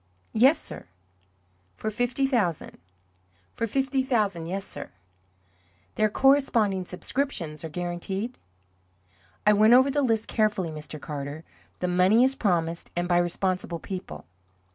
"Yes, 0.33 0.57
sir." 0.57 0.87
"For 1.77 1.91
fifty 1.91 2.25
thousand?" 2.25 2.79
"For 3.53 3.67
fifty 3.67 4.01
thousand 4.01 4.47
yes, 4.47 4.65
sir." 4.65 4.89
"Their 5.93 6.09
corresponding 6.09 6.85
subscriptions 6.85 7.63
are 7.63 7.69
guaranteed?" 7.69 8.39
"I 9.45 9.53
went 9.53 9.73
over 9.73 9.91
the 9.91 10.01
list 10.01 10.27
carefully, 10.27 10.71
Mr. 10.71 10.99
Carter. 10.99 11.43
The 11.81 11.87
money 11.87 12.23
is 12.23 12.33
promised, 12.33 12.89
and 12.95 13.07
by 13.07 13.19
responsible 13.19 13.77
people." 13.77 14.25